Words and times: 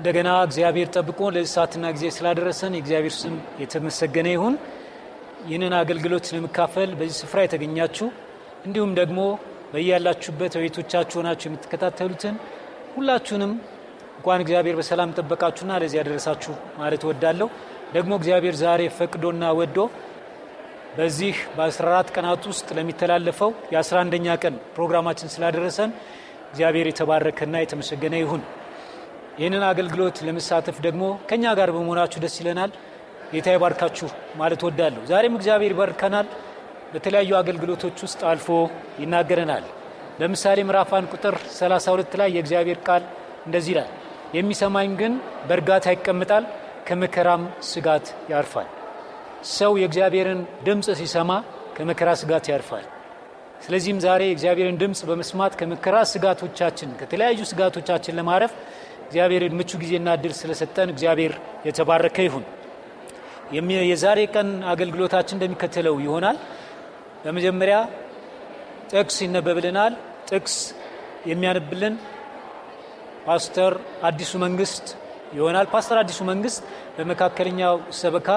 እንደገና 0.00 0.30
እግዚአብሔር 0.44 0.88
ጠብቆ 0.94 1.20
ለዚህ 1.34 1.50
ሰዓትና 1.54 1.86
ጊዜ 1.94 2.04
ስላደረሰን 2.14 2.74
የእግዚአብሔር 2.76 3.14
ስም 3.16 3.32
የተመሰገነ 3.62 4.28
ይሁን። 4.34 4.54
ይህንን 5.48 5.74
አገልግሎት 5.78 6.26
ለመካፈል 6.34 6.90
በዚህ 6.98 7.16
ስፍራ 7.18 7.38
የተገኛችሁ 7.44 8.06
እንዲሁም 8.66 8.92
ደግሞ 9.00 9.18
በያላችሁበት 9.72 10.54
በቤቶቻችሁ 10.56 11.16
ሆናችሁ 11.20 11.46
የምትከታተሉትን 11.48 12.36
ሁላችሁንም 12.94 13.52
እንኳን 14.16 14.44
እግዚአብሔር 14.44 14.78
በሰላም 14.80 15.12
ጠበቃችሁና 15.18 15.72
ለዚህ 15.82 15.98
ያደረሳችሁ 16.00 16.54
ማለት 16.78 17.04
እወዳለሁ። 17.06 17.48
ደግሞ 17.94 18.12
እግዚአብሔር 18.20 18.56
ዛሬ 18.62 18.88
ፈቅዶና 18.96 19.50
ወዶ 19.60 19.78
በዚህ 20.96 21.36
በ14 21.56 22.14
ቀናት 22.16 22.46
ውስጥ 22.50 22.68
ለሚተላለፈው 22.78 23.52
የ11ኛ 23.74 24.38
ቀን 24.44 24.56
ፕሮግራማችን 24.76 25.32
ስላደረሰን 25.34 25.92
እግዚአብሔር 26.50 26.88
የተባረከና 26.90 27.56
የተመሰገነ 27.62 28.16
ይሁን። 28.22 28.42
ይህንን 29.38 29.64
አገልግሎት 29.68 30.16
ለመሳተፍ 30.26 30.76
ደግሞ 30.86 31.02
ከእኛ 31.28 31.44
ጋር 31.58 31.68
በመሆናችሁ 31.74 32.18
ደስ 32.24 32.34
ይለናል። 32.40 32.72
ጌታ 33.32 33.48
ይባርካችሁ 33.54 34.08
ማለት 34.36 34.60
ወዳለሁ። 34.66 35.02
ዛሬም 35.10 35.36
እግዚአብሔር 35.38 35.72
ይባርከናል። 35.74 36.26
በተለያዩ 36.92 37.30
አገልግሎቶች 37.40 37.96
ውስጥ 38.06 38.20
አልፎ 38.30 38.48
ይናገረናል። 39.02 39.64
ለምሳሌ 40.20 40.58
ምዕራፍ 40.68 40.90
ቁጥር 41.12 41.34
32 41.52 42.18
ላይ 42.20 42.28
የእግዚአብሔር 42.36 42.78
ቃል 42.88 43.02
እንደዚህ 43.46 43.72
ይላል፣ 43.74 43.90
የሚሰማኝ 44.34 44.90
ግን 45.00 45.12
በእርጋታ 45.48 45.86
ይቀምጣል፣ 45.94 46.44
ከመከራም 46.88 47.42
ስጋት 47.70 48.06
ያርፋል። 48.30 48.68
ሰው 49.50 49.72
የእግዚአብሔርን 49.80 50.40
ድምፅ 50.64 50.88
ሲሰማ 51.00 51.30
ከመከራ 51.76 52.10
ስጋት 52.20 52.46
ያርፋል። 52.52 52.86
ስለዚህም 53.64 53.98
ዛሬ 54.04 54.22
የእግዚአብሔርን 54.28 54.76
ድምፅ 54.82 55.00
በመስማት 55.08 55.52
ከመከራ 55.60 55.96
ስጋቶቻችን 56.12 56.90
ከተለያዩ 57.00 57.40
ስጋቶቻችን 57.50 58.16
ለማረፍ 58.18 58.52
እግዚአብሔርን 59.10 59.54
ምቹ 59.58 59.70
ጊዜና 59.80 60.08
እድል 60.16 60.32
ስለሰጠን 60.38 60.88
እግዚአብሔር 60.92 61.32
የተባረከ 61.66 62.16
ይሁን። 62.26 62.44
የዛሬ 63.88 64.18
ቀን 64.34 64.48
አገልግሎታችን 64.72 65.36
እንደሚከተለው 65.36 65.96
ይሆናል። 66.04 66.36
በመጀመሪያ 67.24 67.76
ጥቅስ 68.92 69.16
ይነበብልናል። 69.24 69.94
ጥቅስ 70.30 70.54
የሚያነብልን 71.30 71.94
ፓስተር 73.26 73.72
አዲሱ 74.08 74.32
መንግስት 74.44 74.86
ይሆናል። 75.36 75.66
ፓስተር 75.74 75.98
አዲሱ 76.02 76.20
መንግስት 76.30 76.62
በመካከለኛው 76.96 77.74
ሰበካ 78.00 78.28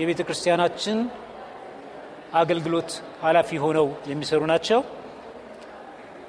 የቤተ 0.00 0.20
ክርስቲያናችን 0.28 0.98
አገልግሎት 2.40 2.90
ኃላፊ 3.22 3.58
ሆነው 3.64 3.86
የሚሰሩ 4.10 4.42
ናቸው። 4.52 4.80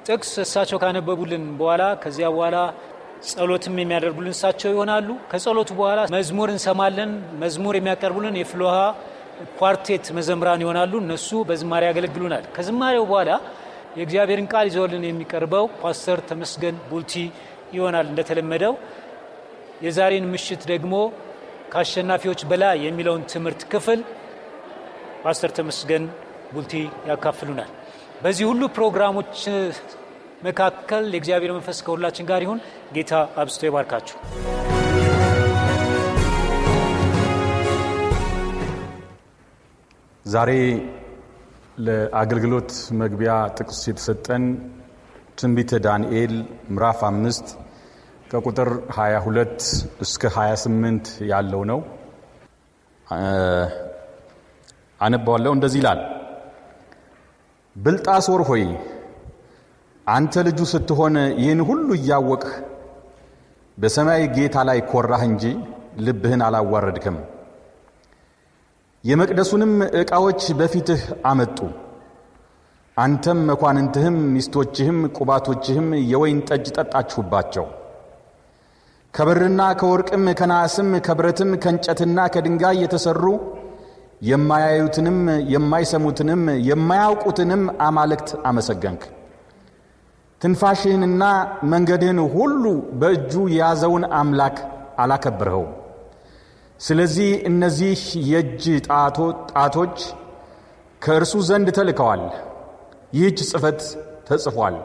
ጥቅስ 0.06 0.34
እሳቸው 0.44 0.78
ካነበቡልን 0.84 1.46
በኋላ 1.58 1.82
ከዚያ 2.02 2.28
በኋላ 2.36 2.56
ጸሎትም 3.28 3.76
የሚያደርጉልን 3.80 4.34
እሳቸው 4.34 4.70
ይሆናሉ። 4.74 5.08
ከጸሎቱ 5.30 5.70
በኋላ 5.78 6.00
መዝሙር 6.14 6.48
እንሰማለን። 6.54 7.10
መዝሙር 7.42 7.76
የሚያቀርቡልን 7.78 8.36
የፍሎሃ 8.40 8.76
ኳርቴት 9.58 10.06
መዘምራን 10.18 10.62
ይሆናሉ። 10.64 10.92
እነሱ 11.04 11.28
በዝማሬ 11.48 11.82
ያገለግሉናል። 11.90 12.44
ከዝማሬው 12.56 13.04
በኋላ 13.10 13.30
የእግዚአብሔርን 13.98 14.46
ቃል 14.52 14.66
ይዘውልን 14.70 15.04
የሚቀርበው 15.08 15.64
ፓስተር 15.82 16.18
ተመስገን 16.30 16.76
ቡልቲ 16.90 17.12
ይሆናል። 17.72 18.06
እንደተለመደው 18.12 18.74
የዛሬን 19.82 20.26
ምሽት 20.32 20.62
ደግሞ 20.72 20.94
ከአሸናፊዎች 21.72 22.40
በላይ 22.50 22.76
የሚለውን 22.86 23.22
ትምህርት 23.32 23.62
ክፍል 23.72 24.00
ፓስተር 25.24 25.50
ተመስገን 25.58 26.04
ቡልቲ 26.54 26.72
ያካፍሉናል። 27.08 27.70
በዚህ 28.22 28.44
ሁሉ 28.50 28.62
ፕሮግራሞች 28.76 29.34
መካከል 30.38 31.04
የእግዚአብሔር 31.10 31.52
መንፈስ 31.52 31.78
ከሁላችን 31.86 32.28
ጋር 32.28 32.42
ይሁን። 32.44 32.60
ጌታ 32.94 33.12
አብስቶ 33.42 33.62
ይባርካችሁ። 33.68 34.16
ዛሬ 40.24 40.50
ለአገልግሎት 41.78 42.70
መግቢያ 43.00 43.32
ጥቅስ 43.58 43.80
የተሰጠን 43.88 44.44
ትንቢተ 45.38 45.72
ዳንኤል 45.84 46.34
ምዕራፍ 46.70 47.00
አምስት 47.08 47.46
ከቁጥር 48.30 48.68
22 48.96 49.66
እስከ 50.00 50.30
28 50.36 51.10
ያለው 51.30 51.62
ነው። 51.70 51.80
አነባዋለሁ። 55.00 55.52
እንደዚህ 55.56 55.80
ይላል። 55.82 56.00
ብልጣሶር 57.76 58.42
ሆይ 58.48 58.64
አንተ 60.08 60.42
ልጁ 60.46 60.60
ስትሆን 60.70 61.16
ይህን 61.40 61.60
ሁሉ 61.68 61.88
እያወቅህ 61.96 62.52
በሰማይ 63.78 64.22
ጌታ 64.36 64.56
ላይ 64.68 64.78
ኮራህ 64.90 65.22
እንጂ 65.26 65.42
ልብህን 66.06 66.42
አላዋረድክም። 66.46 67.16
የመቅደሱንም 69.04 69.72
ዕቃዎች 70.00 70.40
በፊትህ 70.58 71.02
አመጡ። 71.30 71.58
አንተም 72.96 73.40
መኳንንትህም 73.50 74.16
ሚስቶችህም 74.34 74.98
ቁባቶችህም 75.18 75.88
የወይን 76.12 76.40
ጠጅ 76.48 76.66
ጠጣችሁባቸው። 76.76 77.66
ከብርና 79.14 79.60
ከወርቅም 79.80 80.24
ከናስም 80.40 80.90
ከብረትም 81.06 81.52
ከእንጨትና 81.62 82.26
ከድንጋይ 82.34 82.76
የተሠሩ 82.82 83.24
የማያዩትንም 84.22 85.18
የማይሰሙትንም 85.54 86.42
የማያውቁትንም 86.68 87.62
አማልክት 87.80 88.30
አመሰገንክ። 88.46 89.02
ትንፋሽህንና 90.40 91.24
መንገድህን 91.72 92.18
ሁሉ 92.34 92.64
በእጁ 93.00 93.32
የያዘውን 93.54 94.04
አምላክ 94.18 94.58
አላከብርኸው። 95.02 95.64
ስለዚህ 96.80 97.30
እነዚህ 97.50 98.00
የእጅ 98.30 98.64
ጣቶች 99.54 99.96
ከእርሱ 101.02 101.34
ዘንድ 101.48 101.68
ተልከዋል። 101.78 102.22
ይህች 103.12 103.38
ጽሕፈት 103.50 103.80
ተጽፏል። 104.28 104.76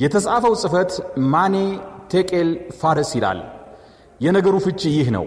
የተጻፈው 0.00 0.54
ጽሕፈት 0.62 0.92
ማኔ 1.32 1.54
ቴቄል 2.12 2.48
ፋረስ 2.80 3.10
ይላል። 3.18 3.40
የነገሩ 4.20 4.56
ፍቺ 4.66 4.80
ይህ 4.96 5.08
ነው። 5.16 5.26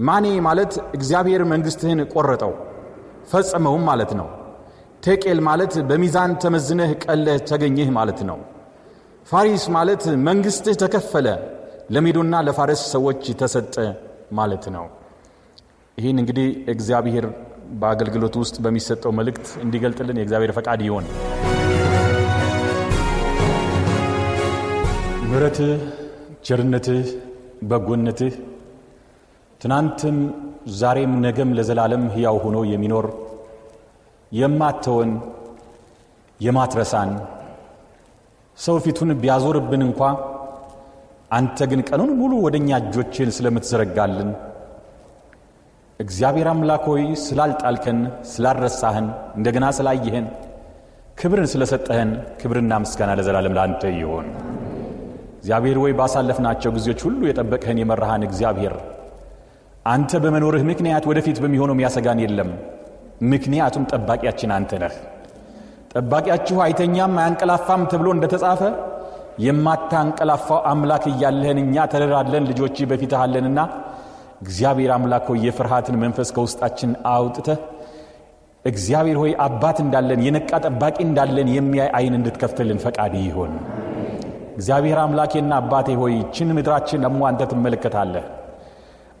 ማኔ 0.00 0.26
ማለት 0.46 0.72
እግዚአብሔር 0.94 1.42
መንግሥትህን 1.52 2.00
ቆረጠው 2.12 2.52
ፈጸመውም 3.30 3.84
ማለት 3.90 4.10
ነው። 4.20 4.28
ቴቄል 5.02 5.38
ማለት 5.48 5.74
በሚዛን 5.88 6.32
ተመዝነህ 6.42 6.90
ቀለህ 7.04 7.38
ተገኘህ 7.50 7.88
ማለት 7.92 8.20
ነው። 8.30 8.38
ፋሪስ 9.26 9.64
ማለት 9.74 10.02
መንግሥትህ 10.26 10.76
ተከፈለ፣ 10.82 11.26
ለሜዶና 11.94 12.34
ለፋረስ 12.46 12.82
ሰዎች 12.92 13.22
ተሰጠ 13.40 13.74
ማለት 14.32 14.64
ነው። 14.74 14.84
ይህን 15.98 16.18
እንግዲህ 16.22 16.46
እግዚአብሔር 16.72 17.26
በአገልግሎት 17.80 18.34
ውስጥ 18.40 18.56
በሚሰጠው 18.64 19.12
መልእክት 19.18 19.46
እንዲገልጥልን 19.64 20.18
የእግዚአብሔር 20.20 20.52
ፈቃድ 20.58 20.80
ይሆን። 20.86 21.04
ምሕረትህ፣ 25.24 25.70
ቸርነትህ፣ 26.46 27.06
በጎነትህ 27.70 28.34
ትናንትም 29.60 30.16
ዛሬም 30.78 31.12
ነገም 31.24 31.50
ለዘላለም 31.58 32.04
ሕያው 32.14 32.36
ሆኖ 32.44 32.58
የሚኖር 32.70 33.06
የማትተወን 34.32 35.10
የማትረሳን 36.40 37.10
ሰው 38.58 38.76
ፊቱን 38.84 39.10
ቢያዞርብን 39.22 39.82
እንኳ 39.86 40.00
አንተ 41.30 41.66
ግን 41.70 41.80
ቀኑን 41.88 42.10
ሙሉ 42.18 42.32
ወደ 42.44 42.56
እኛ 42.60 42.70
እጆችን 42.82 43.30
ስለምትዘረጋልን 43.36 44.30
እግዚአብሔር 46.00 46.48
አምላክ 46.52 46.84
ሆይ 46.90 47.04
ስላልጣልከን፣ 47.24 47.98
ስላልረሳህን፣ 48.32 49.06
እንደገና 49.36 49.66
ስላየህን፣ 49.78 50.26
ክብርን 51.18 51.48
ስለሰጠህን 51.52 52.10
ክብርና 52.40 52.78
ምስጋና 52.84 53.10
ለዘላለም 53.18 53.56
ለአንተ 53.56 53.82
ይሆን። 53.98 54.26
እግዚአብሔር 55.38 55.78
ወይ 55.82 55.92
ባሳለፍናቸው 55.98 56.72
ጊዜዎች 56.76 57.00
ሁሉ 57.06 57.20
የጠበቅህን 57.28 57.80
የመራሃን 57.80 58.22
እግዚአብሔር 58.28 58.74
አንተ 59.86 60.20
በመኖርህ 60.24 60.62
ምክንያት 60.70 61.04
ወደፊት 61.10 61.38
በሚሆነው 61.42 61.74
የሚያሰጋን 61.76 62.22
የለም። 62.24 62.50
ምክንያቱም 63.32 63.84
ጠባቂያችን 63.92 64.52
አንተ 64.56 64.72
ነህ። 64.82 64.94
ጠባቂያችሁ 65.94 66.56
አይተኛም 66.64 67.12
አያንቀላፋም 67.20 67.82
ተብሎ 67.90 68.08
እንደተጻፈ 68.14 68.62
የማታንቀላፋው 69.44 70.58
አምላክ 70.70 71.04
እያለህን 71.10 71.58
እኛ 71.62 71.84
ተደራለን 71.92 72.44
ልጆች 72.50 72.76
በፊትህ 72.90 73.22
እግዚአብሔር 74.44 74.90
አምላክ 74.94 75.26
ሆይ 75.30 75.40
የፍርሃትን 75.46 75.96
መንፈስ 76.02 76.28
ከውስጣችን 76.36 76.90
አውጥተህ 77.12 77.60
እግዚአብሔር 78.64 79.18
ሆይ 79.22 79.32
አባት 79.46 79.78
እንዳለን 79.84 80.20
የነቃ 80.26 80.50
ጠባቂ 80.66 80.96
እንዳለን 81.06 81.48
የሚያይ 81.54 81.90
አይን 81.98 82.14
እንድትከፍትልን 82.18 82.78
ፈቃድ 82.84 83.14
ይሆን። 83.22 83.52
እግዚአብሔር 84.54 84.98
አምላኬና 85.02 85.52
አባቴ 85.62 85.96
ሆይ 86.00 86.14
ችን 86.36 86.50
ምድራችን 86.58 87.02
ደግሞ 87.06 87.22
አንተ 87.30 87.42
ትመለከታለህ። 87.50 88.26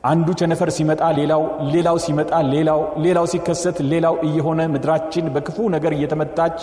አንዱ 0.04 0.28
ቸነፈር 0.40 0.70
ሲመጣ 0.76 1.02
ሌላው 1.18 1.42
ሌላው 1.74 1.96
ሲመጣ 2.04 2.32
ሌላው 2.50 2.80
ሌላው 3.04 3.26
ሲከሰት 3.32 3.78
ሌላው 3.92 4.14
እየሆነ 4.26 4.60
ምድራችን 4.72 5.30
በክፉ 5.34 5.56
ነገር 5.74 5.92
እየተመታች 5.96 6.58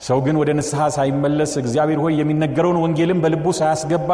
ሰው 0.00 0.18
ግን 0.24 0.36
ወደ 0.40 0.50
ንስሐ 0.58 0.86
ሳይመለስ 0.96 1.52
እግዚአብሔር 1.60 2.00
ሆይ 2.04 2.14
የሚነገረውን 2.20 2.78
ወንጌልም 2.82 3.20
በልቡ 3.22 3.52
ሳያስገባ 3.58 4.10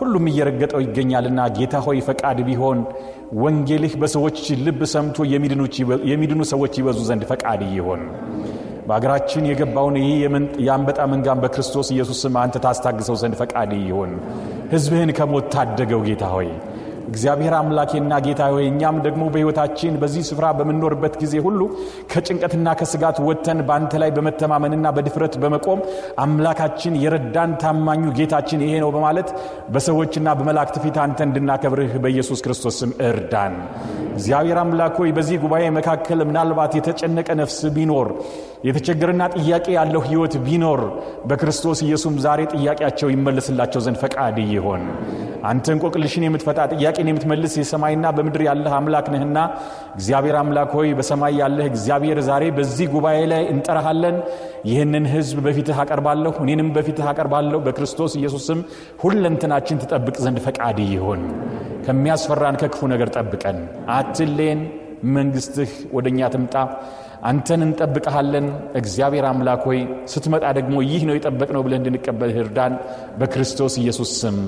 ሁሉም 0.00 0.26
እየረገጠው 0.30 0.80
ይገኛልና 0.84 1.46
ጌታ 1.56 1.76
ሆይ 1.86 1.98
ፈቃድ 2.08 2.40
ቢሆን 2.48 2.80
ወንጌልህ 3.42 3.94
በሰዎች 4.02 4.36
ልብ 4.66 4.82
ሰምቶ 4.92 5.18
የሚድኑ 6.10 6.42
ሰዎች 6.52 6.74
ይበዙ 6.80 7.00
ዘንድ 7.08 7.24
ፈቃድ 7.32 7.62
ይሆን። 7.72 8.02
በአገራችን 8.88 9.48
የገባውን 9.50 9.96
ይህ 10.00 10.10
የአንበጣ 10.66 11.00
መንጋን 11.12 11.40
በክርስቶስ 11.44 11.88
ኢየሱስም 11.94 12.34
አንተ 12.42 12.56
ታስታግሰው 12.66 13.16
ዘንድ 13.22 13.36
ፈቃድ 13.40 13.72
ይሆን። 13.82 14.12
ሕዝብህን 14.72 15.12
ከሞት 15.18 15.48
ታደገው 15.54 16.02
ጌታ 16.08 16.26
ሆይ 16.34 16.50
እግዚአብሔር 17.08 17.54
አምላኬና 17.58 18.12
ጌታ 18.24 18.42
ሆይ 18.52 18.64
እኛም 18.70 18.96
ደግሞ 19.04 19.24
በሕይወታችን 19.32 19.98
በዚህ 20.02 20.22
ስፍራ 20.28 20.46
በምንኖርበት 20.58 21.14
ጊዜ 21.22 21.34
ሁሉ 21.46 21.60
ከጭንቀትና 22.12 22.74
ከስጋት 22.80 23.18
ወጥተን 23.26 23.60
በአንተ 23.68 24.00
ላይ 24.02 24.10
በመተማመንና 24.16 24.92
በድፍረት 24.96 25.36
በመቆም 25.42 25.80
አምላካችን 26.24 26.98
የረዳን 27.02 27.52
ታማኙ 27.62 28.04
ጌታችን 28.18 28.64
ይሄ 28.66 28.74
ነው 28.84 28.92
በማለት 28.96 29.30
በሰዎችና 29.74 30.34
በመላእክት 30.38 30.78
ፊት 30.84 30.98
አንተ 31.04 31.20
እንድናከብርህ 31.28 31.94
በኢየሱስ 32.04 32.42
ክርስቶስ 32.46 32.76
ስም 32.80 32.92
እርዳን። 33.08 33.54
እግዚአብሔር 34.12 34.58
አምላክ 34.60 34.94
ሆይ 35.00 35.10
በዚህ 35.16 35.38
ጉባኤ 35.42 35.64
መካከል 35.76 36.20
ምናልባት 36.28 36.74
የተጨነቀ 36.78 37.28
ነፍስ 37.40 37.58
ቢኖር 37.74 38.08
የተቸገረና 38.64 39.22
ጥያቄ 39.36 39.66
ያለው 39.76 40.00
ሕይወት 40.06 40.34
ቢኖር 40.44 40.80
በክርስቶስ 41.28 41.78
ኢየሱስም 41.86 42.14
ዛሬ 42.24 42.40
ጥያቄያቸው 42.54 43.08
ይመለስላቸው 43.12 43.80
ዘንድ 43.84 43.98
ፈቃድ 44.02 44.36
ይሆን። 44.48 44.82
አንተ 45.46 45.66
እንቆቅልሽን 45.74 46.24
የምትፈታ 46.26 46.60
ጥያቄን 46.74 47.08
የምትመልስ 47.10 47.52
የሰማይና 47.58 48.06
በምድር 48.16 48.42
ያለህ 48.46 48.72
አምላክ 48.78 49.06
ነህና 49.14 49.38
እግዚአብሔር 49.96 50.36
አምላክ 50.40 50.70
ሆይ 50.78 50.88
በሰማይ 50.98 51.34
ያለህ 51.42 51.66
እግዚአብሔር 51.72 52.20
ዛሬ 52.28 52.44
በዚህ 52.56 52.88
ጉባኤ 52.94 53.18
ላይ 53.32 53.44
እንጠራሃለን። 53.52 54.16
ይህንን 54.70 55.06
ሕዝብ 55.12 55.38
በፊትህ 55.46 55.78
አቀርባለሁ፣ 55.84 56.32
እኔንም 56.44 56.70
በፊትህ 56.76 57.08
አቀርባለሁ። 57.12 57.60
በክርስቶስ 57.66 58.14
ኢየሱስም 58.20 58.60
ሁለንትናችን 59.02 59.80
ትጠብቅ 59.84 60.16
ዘንድ 60.24 60.40
ፈቃድ 60.46 60.80
ይሆን። 60.88 61.22
ከሚያስፈራን 61.86 62.58
ከክፉ 62.62 62.88
ነገር 62.94 63.10
ጠብቀን፣ 63.16 63.58
አትሌን። 63.96 64.60
መንግሥትህ 65.14 65.72
ወደ 65.92 66.06
እኛ 66.10 66.28
ትምጣ። 66.34 66.54
አንተን 67.22 67.62
እንጠብቀሃለን። 67.62 68.46
እግዚአብሔር 68.74 69.26
አምላክ 69.26 69.62
ሆይ 69.68 69.80
ስትመጣ 70.06 70.44
ደግሞ 70.58 70.76
ይህ 70.90 71.04
ነው 71.08 71.16
የጠበቅነው 71.16 71.64
ብለን 71.66 71.80
እንድንቀበል 71.82 72.32
እርዳን። 72.38 72.74
በክርስቶስ 73.18 73.76
ኢየሱስ 73.82 74.12
ስም 74.20 74.38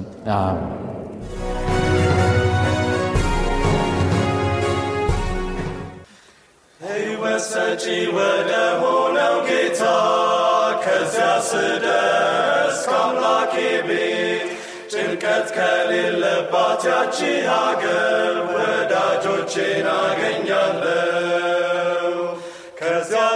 ሰጪ 7.49 7.85
ወደ 8.17 8.51
ሆነው 8.81 9.37
ጌታ 9.49 9.83
ከዚያ 10.85 11.29
ስደርስ 11.49 12.81
ከአምላኬ 12.87 13.55
ቤት 13.89 14.49
ጭንቀት 14.93 15.49
ከሌለባት 15.57 16.83
ያቺ 16.91 17.19
ሀገር 17.51 18.35
ወዳጆቼን 18.51 19.89
አገኛለሁ። 19.97 21.48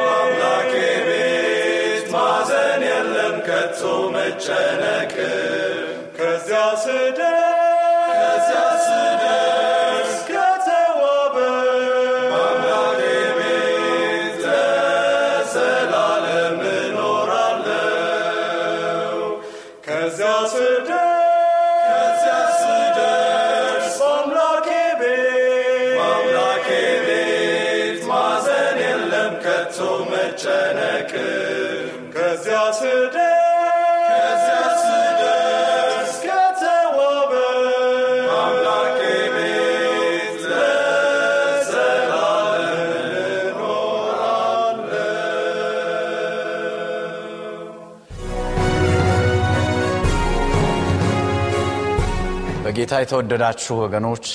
በጌታ 52.88 53.00
የተወደዳችሁ 53.02 53.74
ወገኖች 53.80 54.26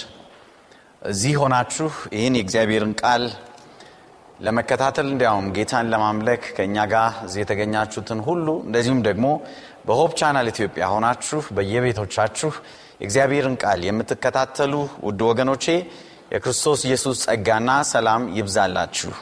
እዚህ 1.01 1.35
ሆናችሁ 1.41 1.87
ይህን 2.15 2.35
የእግዚአብሔርን 2.37 2.91
ቃል 2.99 3.23
ለመከታተል 4.39 5.07
እንዲያውም 5.11 5.47
ጌታን 5.55 5.87
ለማምለክ 5.93 6.43
ከእኛ 6.57 6.75
ጋር 6.91 7.15
እዚህ 7.25 7.39
የተገኛችሁትን 7.43 8.19
ሁሉ 8.27 8.47
እንደዚሁም 8.65 8.99
ደግሞ 9.07 9.25
በ 9.87 9.96
Hope 9.96 10.13
Channel 10.19 10.49
ኢትዮጵያ 10.53 10.91
ሆናችሁ 10.93 11.41
በየቤቶቻችሁ 11.57 12.51
የእግዚአብሔርን 12.99 13.55
ቃል 13.63 13.81
የምትከታተሉ 13.87 14.73
ውድ 15.07 15.23
ወገኖቼ 15.29 15.65
የክርስቶስ 16.33 16.83
ኢየሱስ 16.89 17.25
ጸጋና 17.25 17.79
ሰላም 17.93 18.29
ይብዛላችሁ። 18.37 19.13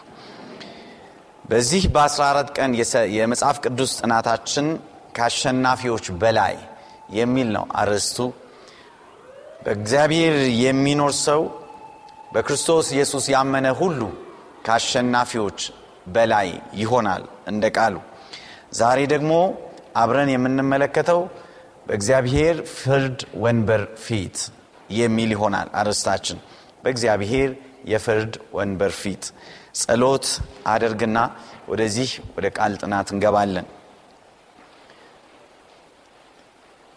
በዚህ 1.46 1.86
በ14 1.96 2.54
ቀን 2.60 2.74
የመጽሐፍ 3.18 3.60
ቅዱስ 3.66 3.94
ጥናታችን 4.02 4.68
ከአሸናፊዎች 5.16 6.08
በላይ 6.22 6.56
የሚል 7.16 7.50
ነው 7.56 7.66
አርዕስቱ 7.80 8.20
በእግዚአብሔር 9.62 10.36
የሚኖር 10.62 11.12
ሰው 11.26 11.42
በክርስቶስ 12.34 12.88
ኢየሱስ 12.96 13.26
ያመነ 13.34 13.68
ሁሉ 13.80 14.02
ከአሸናፊዎች 14.66 15.60
በላይ 16.08 16.48
ይሆናል 16.82 17.24
እንደ 17.52 17.66
ቃሉ። 17.78 17.96
ዛሬ 18.80 19.00
ደግሞ 19.14 19.34
አብረን 20.02 20.30
የምንመለከተው 20.34 21.22
በእግዚአብሔር 21.88 22.58
ፍርድ 22.76 23.20
ወንበር 23.44 23.84
ፊት 24.06 24.38
የሚል 24.96 25.32
ይሆናል 25.36 25.70
አርዕስታችን 25.82 26.40
በእግዚአብሔር 26.84 27.52
የፍርድ 27.92 28.34
ወንበር 28.58 28.94
ፊት 29.02 29.24
ጸሎት 29.82 30.26
አደርግና 30.74 31.18
ወደዚህ 31.68 32.10
ወደ 32.36 32.48
ቃል 32.58 32.74
ጥናት 32.82 33.10
እንገባለን 33.14 33.68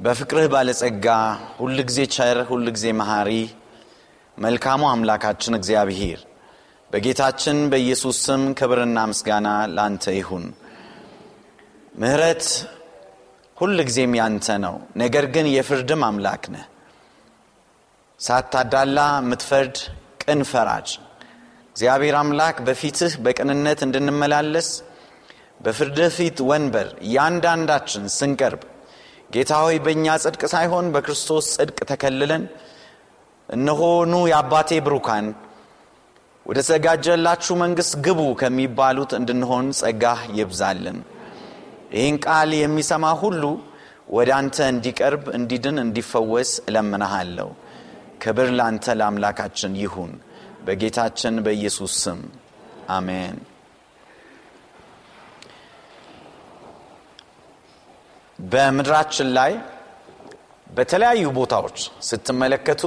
በፍቅርህ 0.01 0.47
ባለጸጋ 0.53 1.07
ሁል 1.59 1.77
ጊዜ 1.89 2.01
ቸር 2.15 2.39
ሁል 2.49 2.67
ጊዜ 2.77 2.87
መሐሪ 3.01 3.31
መልካሙ 4.39 4.83
አምላካችን 4.91 5.57
እግዚአብሔር 5.59 6.21
በጌታችን 6.91 7.59
በኢየሱስ 7.73 8.17
ስም 8.27 8.43
ክብርና 8.59 8.99
ምስጋና 9.11 9.49
ላንተ 9.77 10.15
ይሁን። 10.17 10.45
ምህረት 11.95 12.45
ሁል 13.57 13.77
ጊዜም 13.89 14.13
ያንተ 14.21 14.57
ነው 14.65 14.75
ነገር 15.03 15.27
ግን 15.35 15.47
የፍርድም 15.53 16.03
አምላክ 16.09 16.45
ነህ። 16.55 16.67
ሳታዳላ 18.21 18.99
የምትፈርድ 19.19 19.77
ቅን 20.25 20.43
ፈራጅ 20.51 20.89
እግዚአብሔር 21.71 22.17
አምላክ 22.21 22.59
በፊትህ 22.67 23.15
በቅንነት 23.25 23.81
እንድንመላለስ 23.87 24.69
በፍርድህ 25.61 26.13
ፊት 26.17 26.39
ወንበር 26.51 26.89
እያንዳንዳችን 27.07 28.05
ስንቀርብ 28.17 28.63
ጌታ 29.31 29.53
ሆይ 29.63 29.77
በእኛ 29.85 30.07
ጽድቅ 30.23 30.43
ሳይሆን 30.53 30.87
በክርስቶስ 30.95 31.47
ጽድቅ 31.55 31.79
ተከልለን 31.91 32.43
እነሆኑ 33.49 34.13
የአባቴ 34.31 34.71
ብሩካን 34.87 35.27
ወደ 36.47 36.59
ተዘጋጀላችሁ 36.61 37.55
መንግሥት 37.63 37.95
ግቡ 38.07 38.21
ከሚባሉት 38.41 39.13
እንድንሆን 39.19 39.67
ጸጋህ 39.81 40.21
ይብዛልን። 40.39 40.99
ይህን 41.95 42.17
ቃል 42.25 42.51
የሚሰማ 42.57 43.05
ሁሉ 43.23 43.43
ወደ 44.17 44.31
አንተ 44.39 44.57
እንዲቀርብ 44.73 45.25
እንዲድን 45.39 45.77
እንዲፈወስ 45.85 46.51
እለምንሃለሁ። 46.69 47.51
ክብር 48.23 48.49
ላንተ 48.59 48.95
ለአምላካችን 48.99 49.73
ይሁን 49.83 50.13
በጌታችን 50.67 51.35
በኢየሱስ 51.47 51.95
ስም 52.05 52.21
አሜን 52.91 53.37
በምድራችን 58.45 59.29
ላይ 59.39 59.53
በተለያዩ 60.71 61.25
ቦታዎች 61.37 61.79
ስትመለከቱ 62.09 62.83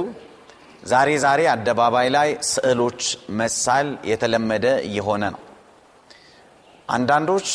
ዛሬ 0.82 1.10
ዛሬ 1.24 1.40
አደባባይ 1.52 2.08
ላይ 2.16 2.28
ስዕሎች 2.50 3.00
መሳል 3.38 3.88
የተለመደ 4.10 4.66
እየሆነ 4.88 5.24
ነው። 5.34 5.42
አንዳንዶች 6.88 7.48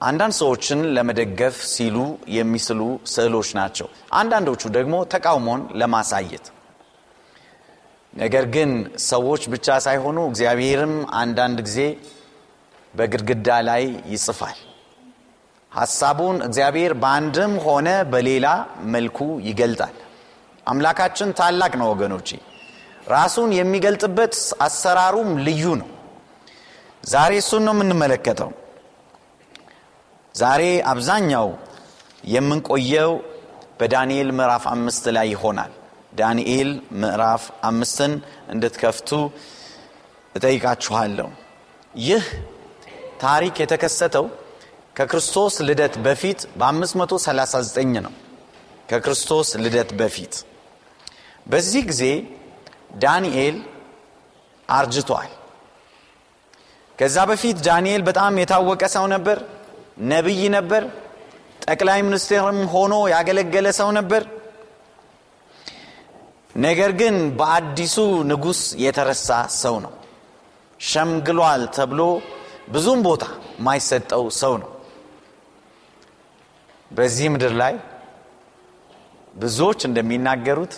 አንዳንድ 0.00 0.34
ሰዎችን 0.40 0.80
ለመደገፍ 0.96 1.56
ሲሉ 1.72 1.96
የሚስሉ 2.36 2.80
ስዕሎች 3.06 3.48
ናቸው። 3.58 3.88
አንዳንዶቹ 4.12 4.62
ደግሞ 4.76 4.96
ተቃውሞን 5.14 5.62
ለማሳየት። 5.80 6.46
ነገር 8.14 8.44
ግን 8.54 8.70
ሰዎች 9.10 9.42
ብቻ 9.54 9.78
ሳይሆኑ 9.86 10.18
እግዚአብሔርም 10.30 10.94
አንዳንድ 11.20 11.58
ጊዜ 11.68 11.80
በግድግዳ 12.94 13.48
ላይ 13.68 13.82
ይጽፋል 14.06 14.58
ሐሳቡን 15.72 16.36
እግዚአብሔር 16.46 16.92
በአንድም 17.02 17.52
ሆነ 17.64 17.88
በሌላ 18.12 18.46
መልኩ 18.94 19.18
ይገልጣል። 19.48 19.96
አምላካችን 20.66 21.28
ታላቅ 21.38 21.72
ነው 21.80 21.88
ወገኖቼ። 21.92 22.28
ራሱን 23.10 23.50
የሚገልጥበት 23.58 24.34
አሰራሩም 24.62 25.30
ልዩ 25.46 25.64
ነው። 25.80 25.88
ዛሬ 27.04 27.32
እሱን 27.42 27.62
ነው 27.66 27.74
የምንመለከተው። 27.76 28.50
ዛሬ 30.34 30.62
አብዛኛው 30.90 31.48
የምንቆየው 32.24 33.12
በዳንኤል 33.80 34.28
ምዕራፍ 34.38 34.64
አምስት 34.72 35.04
ላይ 35.16 35.26
ይሆናል። 35.32 35.72
ዳንኤል 36.14 36.70
ምዕራፍ 37.00 37.42
አምስትን 37.64 38.12
እንድትከፍቱ 38.48 39.10
እጠይቃችኋለሁ። 40.34 41.28
ይህ 42.00 42.24
ታሪክ 43.20 43.54
የተከሰተው 43.60 44.26
ከክርስቶስ 45.00 45.54
ልደት 45.64 45.94
በፊት 45.96 46.40
በ539 46.60 48.00
ነው። 48.06 48.12
ከክርስቶስ 48.90 49.48
ልደት 49.56 49.90
በፊት። 50.00 50.34
በዚህ 51.46 51.82
ጊዜ 51.90 52.02
ዳንኤል 52.94 53.56
አርጅቷል። 54.68 55.30
ከዛ 56.98 57.16
በፊት 57.30 57.56
ዳንኤል 57.68 58.02
በጣም 58.02 58.32
የታወቀ 58.38 58.82
ሰው 58.96 59.06
ነበር 59.14 59.38
ነቢይ 60.10 60.42
ነበር 60.56 60.82
ጠቅላይ 61.64 62.00
ሚኒስትርም 62.02 62.60
ሆኖ 62.74 62.94
ያገለገለ 63.14 63.66
ሰው 63.80 63.88
ነበር። 63.98 64.22
ነገር 66.58 66.92
ግን 67.00 67.16
በአዲሱ 67.38 67.96
ንጉሥ 68.30 68.60
የተረሳ 68.84 69.28
ሰው 69.62 69.78
ነው። 69.80 69.94
ሸምግሏል 70.80 71.64
ተብሎ 71.76 72.00
ብዙም 72.68 73.00
ቦታ 73.08 73.24
ማይሰጠው 73.60 74.26
ሰው 74.40 74.54
ነው 74.62 74.69
በዚህ 76.90 77.26
ምድር 77.34 77.52
ላይ 77.60 77.74
ብዙዎች 79.36 79.80
እንደሚናገሩት 79.88 80.74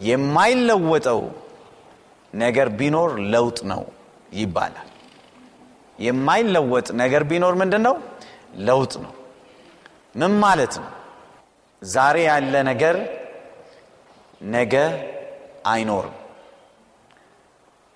የማይለወጠው 0.00 1.20
ነገር 2.32 2.68
ቢኖር 2.78 3.10
ለውጥ 3.32 3.58
ነው 3.70 3.82
ይባላል። 4.32 4.88
የማይለወጥ 5.98 6.88
ነገር 7.02 7.22
ቢኖር 7.30 7.54
ምንድን 7.60 7.82
ነው 7.88 7.94
ለውጥ 8.68 8.92
ነው። 9.04 9.12
ምን 10.14 10.32
ማለት 10.42 10.74
ነው? 10.82 10.90
ዛሬ 11.82 12.16
ያለ 12.28 12.54
ነገር 12.70 12.96
ነገ 14.54 14.74
አይኖርም። 15.66 16.16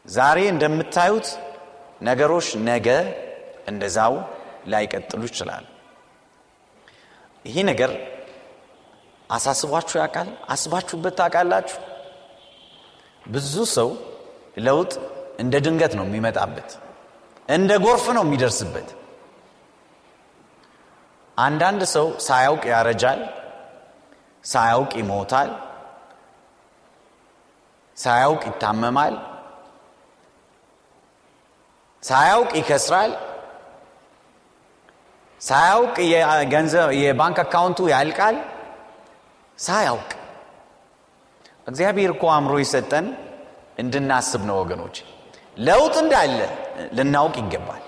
ዛሬ 0.06 0.38
እንደምታዩት 0.52 1.26
ነገሮች 2.02 2.48
ነገ 2.68 2.88
እንደዛው 3.70 4.14
ላይቀጥሉ 4.66 5.22
ይችላል 5.30 5.64
ይህ 7.44 7.64
ነገር 7.70 7.90
አሳስቧችሁ 9.30 9.96
ያውቃል? 10.00 10.28
አስባችሁበት 10.50 11.14
ታውቃላችሁ? 11.20 11.78
ብዙ 13.26 13.54
ሰው 13.76 13.88
ለውጥ 14.58 14.92
እንደ 15.38 15.54
ድንገት 15.64 15.92
ነው 15.98 16.04
የሚመጣበት 16.08 16.70
እንደ 17.48 17.70
ጎርፍ 17.84 18.06
ነው 18.16 18.24
የሚደርስበት። 18.26 18.88
አንዳንድ 21.36 21.82
ሰው 21.94 22.06
ሳያውቅ 22.26 22.62
ያረጃል 22.72 23.20
ሳያውቅ 24.44 24.92
ይሞታል 25.00 25.50
ሳያውቅ 27.96 28.42
ይታመማል 28.50 29.14
ሳያውቅ 32.02 32.50
ይከስራል 32.58 33.10
ሳያውቅ 35.40 35.96
የገንዘብ 36.12 36.88
የባንክ 37.00 37.38
አካውንቱ 37.44 37.88
ያልቃል? 37.92 38.36
ሳያውቅ። 39.58 40.10
እግዚአብሔር 41.66 42.10
እኮ 42.14 42.24
አእምሮ 42.34 42.54
ይሰጠን 42.62 43.06
እንድናስብ 43.78 44.42
ነው 44.48 44.56
ወገኖች። 44.62 44.96
ለውጥ 45.58 45.94
እንዳለ 46.02 46.38
ልናውቅ 46.96 47.34
ይገባል። 47.42 47.82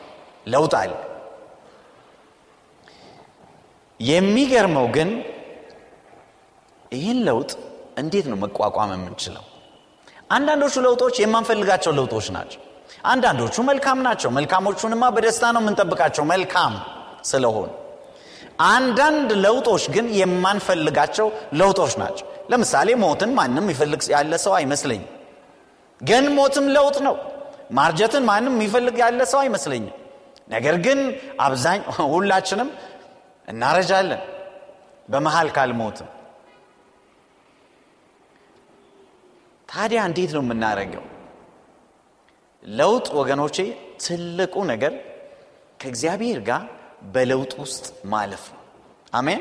ለውጥ 0.46 0.72
አለ። 0.80 0.92
የሚገርመው 4.00 4.86
ግን 4.96 5.10
ይህን 6.92 7.18
ለውጥ 7.28 7.50
እንዴት 7.98 8.26
ነው 8.30 8.36
መቋቋም 8.42 8.90
የምንችለው? 8.94 9.44
አንዳንዶቹ 10.30 10.74
ለውጦች 10.84 11.14
የማንፈልጋቸው 11.22 11.92
ለውጦች 11.98 12.26
ናቸው። 12.36 12.60
አንዳንዶቹ 13.04 13.54
መልካም 13.68 13.98
ናቸው። 14.06 14.30
መልካሞቹንማ 14.30 15.04
በደስታ 15.14 15.44
ነው 15.54 15.60
የምንጠብቃቸው። 15.62 16.24
መልካም 16.24 16.74
ስለሆኑ። 17.24 17.70
አንዳንድ 18.68 19.30
ለውጦች 19.44 19.84
ግን 19.90 20.06
የማንፈልጋቸው 20.18 21.28
ለውጦች 21.54 21.94
ናቸው። 22.02 22.26
ለምሳሌ 22.50 22.88
ሞትን 23.02 23.30
ማንም 23.34 23.66
ይፈልግ 23.72 24.02
ያለ 24.14 24.32
ሰው 24.44 24.54
አይመስለኝም። 24.58 25.10
ግን 26.00 26.24
ሞትም 26.34 26.66
ለውጥ 26.76 26.96
ነው። 27.06 27.16
ማርጀትን 27.70 28.24
ማንም 28.24 28.54
የሚፈልግ 28.56 28.96
ያለ 29.02 29.20
ሰው 29.32 29.40
አይመስለኝም። 29.42 29.94
ነገር 30.48 30.76
ግን 30.86 30.98
አብዛኝ 31.40 31.80
ሁላችንም 32.12 32.68
እናረጃለን 33.48 34.22
በመሃል 35.08 35.48
ካልሞትም 35.56 36.08
ታዲያ 39.68 40.00
እንዴት 40.08 40.30
ነው 40.36 40.42
የምናደርገው? 40.44 41.04
ለውጥ 42.62 43.06
ወገኖቼ 43.18 43.56
ትልቁ 44.04 44.54
ነገር 44.70 44.92
ከእግዚአብሔር 45.80 46.40
ጋር 46.40 46.62
በለውጥ 47.14 47.52
ውስጥ 47.60 47.84
ማለፍ 48.04 48.44
ነው። 48.52 48.60
አሜን? 49.12 49.40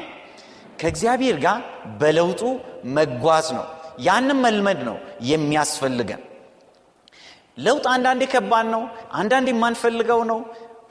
ከእግዚአብሔር 0.80 1.38
ጋር 1.40 1.60
በለውጡ 2.00 2.42
መጓዝ 2.96 3.48
ነው። 3.58 3.66
ያንም 4.00 4.40
መልመድ 4.46 4.80
ነው 4.88 4.98
የሚያስፈልገን። 5.32 6.22
ለውጥ 7.58 7.86
አንዳንዴ 7.88 8.24
ከባድ 8.34 8.68
ነው 8.76 8.84
አንዳንዴ 9.14 9.48
የማንፈልገው 9.54 10.22
ነው 10.24 10.40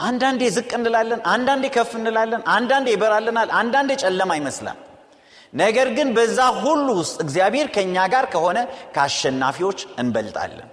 አንዳንዴ 0.01 0.43
ዝቅ 0.57 0.71
እንላለን 0.79 1.21
አንዳንዴ 1.27 1.65
ከፍ 1.75 1.91
እንላለን 1.99 2.43
አንዳንዴ 2.55 2.87
ይበራልናል 2.95 3.49
አንዳንዴ 3.61 3.91
ጨለማ 4.03 4.31
ይመስላል። 4.41 4.79
ነገር 5.53 5.89
ግን 5.97 6.09
በዛ 6.17 6.39
ሁሉ 6.63 6.89
ውስጥ 7.01 7.17
እግዚአብሔር 7.25 7.69
ከእኛ 7.75 7.97
ጋር 8.13 8.27
ከሆነ 8.35 8.59
ከአሸናፊዎች 8.95 9.81
እንበልጣለን 9.99 10.69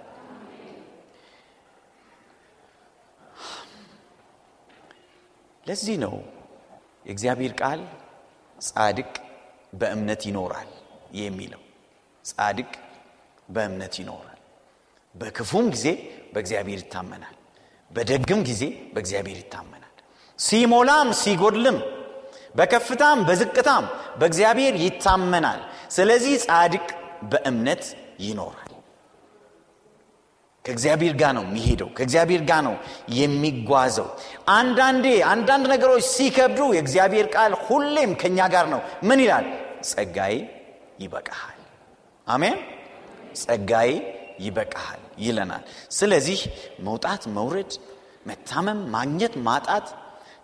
ለዚህ 5.68 5.96
ነው 6.04 6.14
የእግዚአብሔር 7.06 7.52
ቃል 7.60 7.80
ጻድቅ 8.58 9.10
በእምነት 9.72 10.22
ይኖራል 10.28 10.70
የሚለው። 11.18 11.62
ጻድቅ 12.24 12.70
በእምነት 13.48 13.94
ይኖራል። 14.00 14.38
በክፉም 15.14 15.66
ጊዜ 15.74 15.86
በእግዚአብሔር 16.32 16.80
ይታመናል። 16.84 17.34
በደግም 17.90 18.40
ጊዜ 18.48 18.62
በእግዚአብሔር 18.94 19.38
ይታመናል። 19.42 19.94
ሲሞላም 20.38 21.08
ሲጎድልም 21.20 21.78
በከፍታም 22.54 23.18
በዝቅታም 23.28 23.84
በእግዚአብሔር 24.20 24.74
ይታመናል። 24.84 25.60
ስለዚህ 25.90 26.34
ጻድቅ 26.46 26.86
በእምነት 27.30 27.84
ይኖራል 28.20 28.67
ከእግዚአብሔር 30.64 31.14
ጋር 31.16 31.32
ነው 31.36 31.44
የሚሄደው 31.46 31.88
ከእግዚአብሔር 31.96 32.42
ጋር 32.50 32.60
ነው 32.66 32.74
የሚጓዘው። 33.18 34.08
አንዳንዴ 34.52 35.06
አንዳንድ 35.32 35.66
ነገሮች 35.72 36.04
ሲከብዱ 36.14 36.60
የእግዚአብሔር 36.74 37.26
ቃል 37.34 37.52
ሁሌም 37.64 38.10
ከእኛ 38.20 38.38
ጋር 38.54 38.66
ነው። 38.74 38.80
ምን 39.02 39.18
ይላል? 39.24 39.46
ጸጋዬ 39.90 40.34
ይበቃሃል። 41.00 41.58
አሜን? 42.26 42.56
ጸጋዬ 43.42 43.90
ይበቃሃል 44.40 45.02
ይለናል። 45.18 45.62
ስለዚህ 45.90 46.40
መውጣት 46.80 47.22
መውረድ 47.36 47.72
መታመም 48.26 48.80
ማግኘት 48.94 49.34
ማጣት 49.46 49.86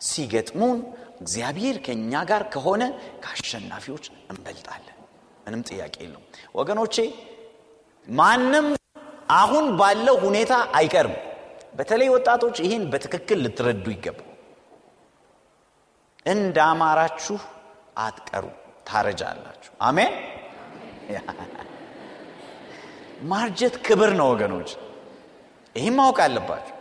ሲገጥሙን 0.08 0.78
እግዚአብሔር 1.20 1.76
ከእኛ 1.86 2.12
ጋር 2.30 2.42
ከሆነ 2.54 2.82
ከአሸናፊዎች 3.22 4.04
እንበልጣለን። 4.30 4.96
ምንም 5.44 5.62
ጥያቄ 5.68 5.94
የለውም። 6.04 6.24
ወገኖቼ 6.54 6.96
ማንም 8.08 8.66
አሁን 9.34 9.66
ባለው 9.76 10.16
ሁኔታ 10.24 10.54
አይቀርም። 10.74 11.16
በተለይ 11.74 12.08
ወጣቶች 12.14 12.56
ይህን 12.64 12.82
በትክክል 12.92 13.38
ልትረዱ 13.44 13.86
ይገባል። 13.94 14.30
እንደ 16.26 16.56
አማራችሁ 16.70 17.38
አትቀሩ 17.98 18.44
ታረጃላችሁ። 18.88 19.72
አሜን? 19.80 20.12
ማርጀት 23.30 23.74
ክብር 23.86 24.10
ነው 24.18 24.26
ወገኖች። 24.32 24.70
ይህም 25.76 25.96
ማወቅ 25.98 26.18
አለባችሁ። 26.24 26.74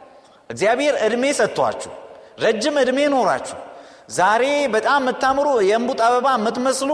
እግዚአብሔር 0.50 0.96
እድሜ 1.06 1.24
ሰጥቷችሁ 1.40 1.92
ረጅም 2.44 2.76
እድሜ 2.82 3.00
ኖራችሁ 3.14 3.60
ዛሬ 4.10 4.44
በጣም 4.74 5.02
የምታምሩ 5.02 5.48
የእንቡጥ 5.68 6.00
አበባ 6.08 6.28
የምትመስሉ 6.38 6.92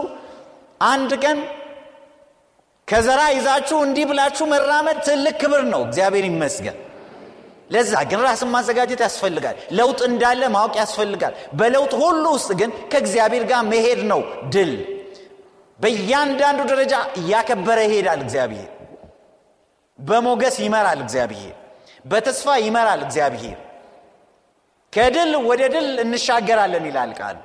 አንድ 0.81 1.11
ቀን 1.23 1.37
ከዘራ 2.89 3.21
ይዛችሁ 3.31 3.77
እንዲህ 3.85 4.05
ብላችሁ 4.09 4.45
መራመድ 4.51 4.97
ትልቅ 5.07 5.35
ክብር 5.41 5.61
ነው። 5.73 5.81
እግዚአብሔር 5.87 6.25
ይመስገን። 6.29 6.77
ለዛ 7.73 7.93
ግን 8.09 8.21
ራስን 8.25 8.49
ማዘጋጀት 8.53 9.01
ያስፈልጋል። 9.05 9.57
ለውጥ 9.77 9.99
እንዳለ 10.07 10.41
ማወቅ 10.55 10.73
ያስፈልጋል። 10.81 11.33
በለውጥ 11.59 11.93
ሁሉ 12.01 12.23
ውስጥ 12.35 12.49
ግን 12.61 12.71
ከእግዚአብሔር 12.91 13.43
ጋር 13.51 13.61
መሄድ 13.71 14.01
ነው 14.11 14.21
ድል። 14.53 14.71
በእያንዳንዱ 15.79 16.59
ደረጃ 16.71 16.93
እያከበረ 17.19 17.77
ይሄዳል 17.87 18.21
እግዚአብሔር። 18.25 18.69
በሞገስ 19.99 20.57
ይመራል 20.65 20.99
እግዚአብሔር። 21.05 21.55
በተስፋ 22.05 22.47
ይመራል 22.65 23.01
እግዚአብሔር። 23.05 23.57
ከድል 24.93 25.31
ወደ 25.49 25.61
ድል 25.73 25.89
እንሻገራለን 26.03 26.85
ይላል 26.89 27.11
ቃል። 27.19 27.37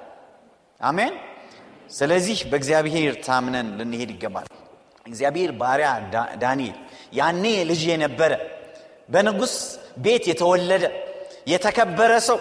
አሜን። 0.80 1.14
ስለዚህ 1.90 2.38
በእግዚአብሔር 2.50 3.14
ታምነን 3.26 3.68
ልንሄድ 3.78 4.10
ይገባል 4.14 4.46
እግዚአብሔር 5.06 5.50
ባሪያ 5.60 5.88
ዳንኤል 6.42 6.76
ያኔ 7.12 7.44
ልጅ 7.70 7.82
የነበረ 7.90 8.32
በንጉሥ 9.08 9.54
ቤት 10.04 10.24
የተወለደ 10.30 10.84
የተከበረ 11.52 12.12
ሰው 12.28 12.38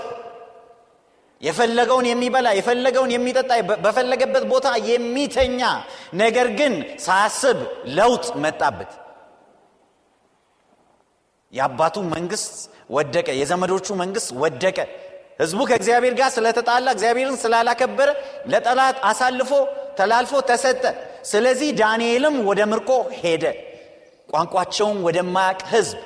የፈለገውን 1.41 2.06
የሚበላ 2.10 2.47
የፈለገውን 2.58 3.12
የሚጠጣ 3.13 3.49
በፈለገበት 3.86 4.43
ቦታ 4.52 4.67
የሚተኛ 4.89 5.62
ነገር 6.21 6.47
ግን 6.60 6.73
ሳያስብ 7.06 7.58
ለውጥ 7.97 8.28
መጣበት። 8.43 8.91
የአባቱ 11.54 11.95
መንግስት 12.13 12.54
ወደቀ 12.89 13.28
የዘመዶቹ 13.39 13.88
መንግስት 14.02 14.30
ወደቀ። 14.43 14.78
ህዝቡ 15.39 15.60
ከእግዚአብሔር 15.69 16.13
ጋር 16.19 16.30
ስለተጣላ 16.36 16.88
እግዚአብሔርን 16.95 17.38
ስላላከበረ 17.43 18.10
ለጠላት 18.52 18.97
አሳልፎ 19.10 19.52
ተላልፎ 19.99 20.34
ተሰጠ 20.49 20.84
ስለዚህ 21.24 21.70
ዳንኤልም 21.80 22.36
ወደ 22.48 22.62
ምርኮ 22.72 22.90
ሄደ። 23.20 23.44
ቋንቋቸውን 24.30 24.98
ወደማያቅ 25.06 25.60
ህዝብ 25.72 26.00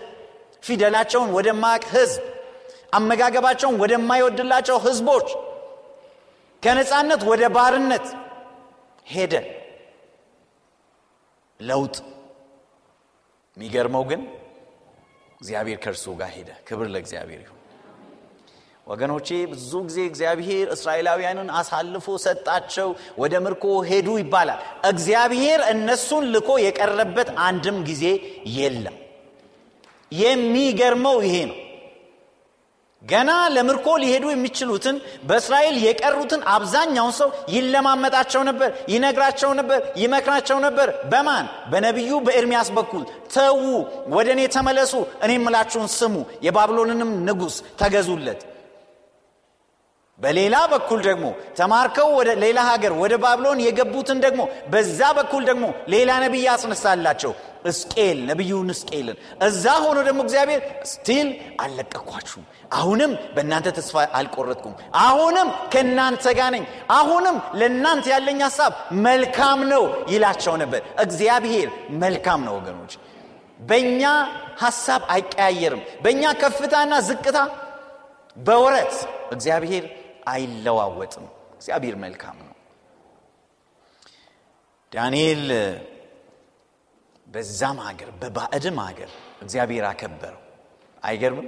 ፊደላቸውን 0.63 1.29
ወደማያቅ 1.37 1.83
ህዝብ 1.93 2.23
አመጋገባቸውን 2.93 3.75
ወደማይወድላቸው 3.81 4.77
ህዝቦች 4.85 5.27
ከነፃነት 6.63 7.21
ወደ 7.29 7.43
ባርነት 7.55 8.05
ሄደ። 9.07 9.33
ለውጥ 11.59 11.95
የሚገርመው 13.57 14.03
ግን 14.09 14.21
እግዚአብሔር 15.41 15.77
ከእርሱ 15.83 16.05
ጋር 16.19 16.31
ሄደ። 16.37 16.49
ክብር 16.67 16.87
ለእግዚአብሔር 16.93 17.41
ይሁን 17.45 17.56
ወገኖቼ 18.87 19.27
ብዙ 19.51 19.71
ጊዜ 19.87 19.99
እግዚአብሔር 20.09 20.67
እስራኤላውያንን 20.75 21.49
አሳልፎ 21.59 22.15
ሰጣቸው 22.25 22.89
ወደ 23.21 23.33
ምርኮ 23.45 23.63
ሄዱ 23.89 24.09
ይባላል። 24.21 24.59
እግዚአብሔር 24.91 25.61
እነሱን 25.73 26.25
ልኮ 26.33 26.49
የቀረበት 26.63 27.29
አንድም 27.47 27.77
ጊዜ 27.89 28.03
የለም። 28.57 28.95
የሚገርመው 30.11 31.17
ይሄ 31.25 31.37
ነው። 31.49 31.57
ገና 33.03 33.31
ለምርኮ 33.55 33.87
ሊሄዱ 34.01 34.25
የሚችሉትን 34.31 34.95
በእስራኤል 35.27 35.75
የቀሩትን 35.83 36.41
አብዛኛውን 36.53 37.13
ሰው 37.19 37.29
ይለማመጣቸው 37.53 38.41
ነበር 38.49 38.69
ይነግራቸው 38.93 39.51
ነበር 39.59 39.79
ይመክራቸው 40.01 40.57
ነበር። 40.65 40.87
በማን? 41.11 41.45
በነቢዩ 41.71 42.11
በኤርሚያስ 42.25 42.69
በኩል። 42.77 43.03
ተዉ 43.35 43.61
ወደ 44.15 44.27
እኔ 44.35 44.43
ተመለሱ 44.55 44.93
እኔ 45.25 45.33
ምላችሁን 45.43 45.89
ስሙ 45.99 46.15
የባብሎንንም 46.47 47.11
ንጉሥ 47.27 47.57
ተገዙለት 47.79 48.41
በሌላ 50.19 50.55
በኩል 50.71 50.99
ደግሞ 51.07 51.25
ተማርከው 51.57 52.07
ወደ 52.19 52.29
ሌላ 52.43 52.59
ሀገር 52.69 52.93
ወደ 53.01 53.13
ባብሎን 53.23 53.59
የገቡትን 53.63 54.19
ደግሞ 54.23 54.41
በዛ 54.69 54.99
በኩል 55.17 55.43
ደግሞ 55.49 55.65
ሌላ 55.93 56.11
ነቢይ 56.23 56.43
ያስነሳላቸው። 56.47 57.33
እስቄል 57.65 58.17
ነቢዩን 58.29 58.69
እስቄልን። 58.73 59.17
እዛ 59.41 59.65
ሆኖ 59.83 59.97
ደግሞ 60.07 60.19
እግዚአብሔር 60.25 60.61
ስቲል 60.91 61.27
አልለቀኳችሁም። 61.63 62.45
አሁንም 62.71 63.11
በእናንተ 63.35 63.67
ተስፋ 63.77 64.05
አልቆረጥኩም። 64.19 64.73
አሁንም 65.01 65.49
ከእናንተ 65.73 66.25
ጋር 66.39 66.49
ነኝ። 66.55 66.65
አሁንም 66.91 67.37
ለእናንተ 67.59 68.05
ያለኝ 68.13 68.41
ሀሳብ 68.47 68.73
መልካም 69.05 69.61
ነው 69.73 69.83
ይላቸው 70.09 70.55
ነበር። 70.63 70.81
እግዚአብሔር 70.99 71.69
መልካም 72.03 72.41
ነው 72.47 72.55
ወገኖች። 72.59 72.95
በእኛ 73.61 74.01
ሐሳብ 74.59 75.01
አይቀያየርም። 75.09 75.83
በእኛ 76.03 76.33
ከፍታና 76.41 76.93
ዝቅታ 77.07 77.37
በወረት 78.37 78.93
እግዚአብሔር 79.31 79.85
አይለዋወጥም። 80.27 81.25
እግዚአብሔር 81.55 81.95
መልካም 81.97 82.37
ነው። 82.41 82.53
ዳንኤል 84.91 85.45
በዛም 87.27 87.77
ሀገር 87.85 88.09
በባዕድም 88.19 88.77
ሀገር 88.83 89.09
እግዚአብሔር 89.41 89.85
አከበረው። 89.89 90.41
አይገርምም? 91.03 91.47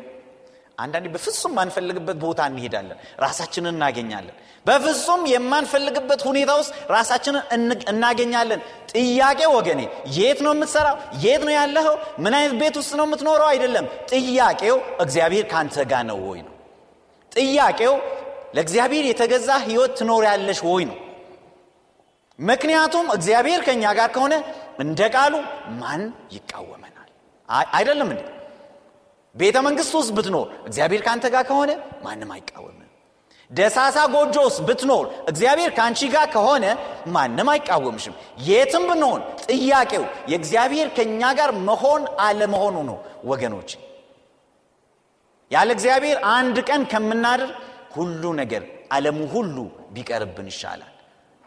አንዳንዴ 0.78 1.06
በፍጹም 1.13 1.54
ማንፈልግበት 1.58 2.18
ቦታ 2.24 2.42
እንሄዳለን፣ 2.52 3.00
ራሳችንን 3.24 3.74
እናገኛለን። 3.74 4.36
በፍጹም 4.65 5.22
የማንፈልግበት 5.32 6.22
ሁኔታ 6.28 6.52
ውስጥ 6.60 6.72
ራሳችንን 6.92 7.44
እናገኛለን። 7.92 8.62
ጥያቄ 8.94 9.39
ወገኔ 9.56 9.82
የት 10.18 10.39
ነው 10.46 10.54
የምትሰራው? 10.56 10.96
የት 11.24 11.42
ነው 11.48 11.54
ያለኸው? 11.54 11.96
ምን 12.20 12.34
አይነት 12.38 12.54
ቤት 12.62 12.76
ውስጥ 12.82 12.92
ነው 13.00 13.06
የምትኖረው? 13.08 13.48
አይደለም። 13.54 13.86
ጥያቄው 14.12 14.78
እግዚአብሔር 15.00 15.46
ካንተ 15.52 15.76
ጋር 15.92 16.04
ነው 16.10 16.20
ወይ 16.28 16.39
ነው። 16.48 16.56
ጥያቄው 17.32 17.94
ለእግዚአብሔር 18.54 19.06
የተገዛ 19.08 19.50
ህይወት 19.66 19.92
ትኖር 20.00 20.24
ያለሽ 20.30 20.60
ወይ 20.68 20.84
ነው። 20.90 20.98
ምክንያቱም 22.40 23.08
እግዚአብሔር 23.16 23.62
ከእኛ 23.66 23.86
ጋር 23.98 24.10
ከሆነ 24.16 24.34
እንደ 24.80 25.00
ቃሉ 25.16 25.34
ማን 25.80 26.02
ይቃወመናል? 26.32 27.10
አይደለም 27.74 28.10
እንዴ? 28.14 28.22
ቤተ 29.36 29.58
መንግስት 29.68 29.94
ውስጥ 30.00 30.12
ብትኖር 30.18 30.48
እግዚአብሔር 30.66 31.02
ከአንተ 31.06 31.26
ጋር 31.34 31.44
ከሆነ 31.50 31.72
ማንም 32.04 32.32
አይቃወምም። 32.36 32.76
ደሳሳ 33.52 33.98
ጎጆ 34.14 34.36
ውስጥ 34.48 34.60
ብትኖር 34.68 35.06
እግዚአብሔር 35.28 35.72
ከአንቺ 35.78 36.00
ጋር 36.16 36.26
ከሆነ 36.34 36.66
ማንም 37.08 37.48
አይቃወምሽም። 37.54 38.16
የትም 38.48 38.84
ብንሆን 38.90 39.22
ጥያቄው 39.46 40.04
የእግዚአብሔር 40.32 40.88
ከእኛ 40.98 41.22
ጋር 41.40 41.52
መሆን 41.68 42.04
አለመሆኑ 42.20 42.76
ነው 42.90 42.98
ወገኖች። 43.26 43.72
ያለ 45.52 45.70
እግዚአብሔር 45.78 46.18
አንድ 46.34 46.58
ቀን 46.68 46.82
ከምናድር 46.92 47.50
ሁሉ 47.91 48.23
ነገር 48.41 48.63
ዓለሙ 48.91 49.19
ሁሉ 49.34 49.56
ቢቀርብን 49.95 50.47
ይሻላል። 50.52 50.93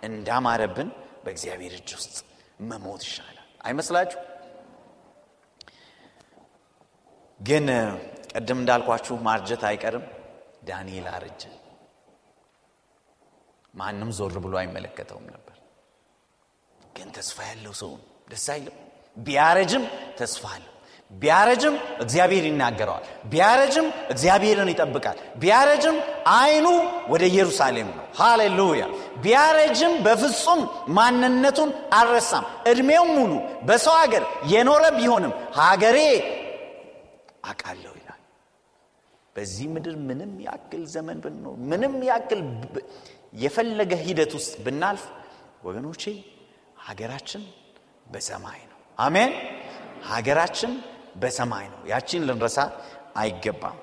እንዳማረብን 0.03 0.89
በእግዚአብሔር 1.25 1.75
እጅ 1.79 1.91
ውስጥ 1.99 2.15
መሞት 2.71 3.03
ይሻላል። 3.09 3.39
አይመስላችሁ? 3.67 4.21
ግን 7.41 7.67
ቅድም 8.33 8.59
እንዳልኳችሁ 8.63 9.15
ማርጀት 9.27 9.63
አይቀርም። 9.71 10.05
ዳንኤል 10.69 11.07
አረጀ። 11.13 11.43
ማንም 13.75 14.11
ዞር 14.19 14.37
ብሎ 14.45 14.55
አይመለከተውም 14.61 15.27
ነበር። 15.35 15.57
ግን 16.97 17.09
ተስፋ 17.17 17.39
ያለው 17.49 17.75
ሰው 17.81 17.93
ደስ 18.31 18.47
አይልም። 18.55 18.77
ቢያረጅም 19.17 19.85
ተስፋ 20.19 20.43
አለው። 20.55 20.72
ቢያረጅም 21.13 21.75
እግዚአብሔር 22.01 22.45
ይናገረዋል። 22.49 23.03
ቢያረጅም 23.33 23.87
እግዚአብሔርን 24.11 24.71
ይጠብቃል። 24.73 25.19
ቢያረጅም 25.39 25.97
አይኑ 26.35 26.67
ወደ 27.09 27.23
ኢየሩሳሌም 27.31 27.89
ነው። 27.99 28.07
ሃሌሉያ! 28.19 28.83
ቢያረጅም 29.25 29.95
በፍጹም 30.07 30.61
ማንነቱን 30.97 31.71
አልረሳም። 31.95 32.45
እድሜው 32.71 33.05
ሙሉ 33.13 33.33
በሰው 33.65 33.97
ሀገር 34.03 34.25
የኖረ 34.53 34.85
ቢሆንም 34.99 35.33
ሀገሬ 35.61 35.99
አቃለሁ 37.45 37.93
ይላል። 37.99 38.21
በዚህ 39.37 39.67
ምድር 39.75 39.95
ምንም 40.09 40.33
ያክል 40.47 40.83
ዘመን 40.95 41.19
ብንኖር 41.25 41.57
ምንም 41.71 41.95
ያክል 42.11 42.41
የፈለገ 43.43 43.93
ሂደት 44.05 44.33
ውስጥ 44.39 44.55
ብናልፍ 44.65 45.05
ወገኖቼ 45.65 46.03
ሀገራችን 46.87 47.43
በሰማይ 48.07 48.61
ነው። 48.65 48.79
አሜን። 48.99 49.33
ሀገራችን 50.09 50.73
በሰማይ 51.15 51.67
ነው። 51.73 51.81
ያችን 51.91 52.27
ልንረሳ 52.29 52.59
አይገባም። 53.17 53.79